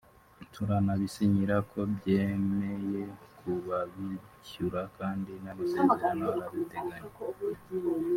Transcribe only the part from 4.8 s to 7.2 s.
kandi n’amasezerano arabiteganya